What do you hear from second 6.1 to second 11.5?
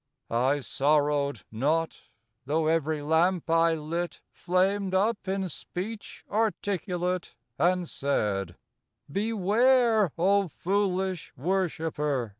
articulate and said, Beware, O foolish